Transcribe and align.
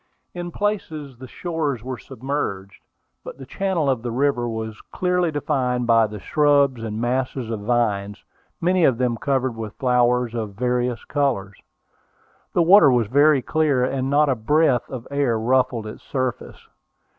In 0.33 0.49
places 0.49 1.19
the 1.19 1.27
shores 1.27 1.83
were 1.83 1.99
submerged, 1.99 2.81
but 3.23 3.37
the 3.37 3.45
channel 3.45 3.87
of 3.87 4.01
the 4.01 4.09
river 4.09 4.49
was 4.49 4.81
clearly 4.91 5.29
defined 5.29 5.85
by 5.85 6.07
the 6.07 6.19
shrubs 6.19 6.83
and 6.83 6.99
masses 6.99 7.51
of 7.51 7.59
vines, 7.59 8.23
many 8.59 8.83
of 8.83 8.97
them 8.97 9.15
covered 9.15 9.55
with 9.55 9.75
flowers 9.77 10.33
of 10.33 10.55
various 10.55 11.05
colors. 11.05 11.61
The 12.53 12.63
water 12.63 12.89
was 12.91 13.05
very 13.05 13.43
clear, 13.43 13.83
and 13.85 14.09
not 14.09 14.27
a 14.27 14.33
breath 14.33 14.89
of 14.89 15.07
air 15.11 15.37
ruffled 15.37 15.85
its 15.85 16.01
surface. 16.01 16.57